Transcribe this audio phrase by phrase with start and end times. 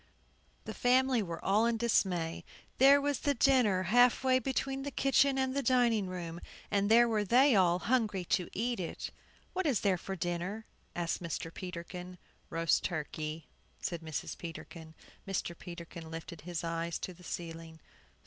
[0.65, 2.43] The family were all in dismay.
[2.79, 7.23] There was the dinner, half way between the kitchen and dining room, and there were
[7.23, 9.11] they all hungry to eat it!
[9.53, 11.53] "What is there for dinner?" asked Mr.
[11.53, 12.17] Peterkin.
[12.49, 13.45] "Roast turkey,"
[13.79, 14.35] said Mrs.
[14.39, 14.95] Peterkin.
[15.27, 15.55] Mr.
[15.55, 17.79] Peterkin lifted his eyes to the ceiling.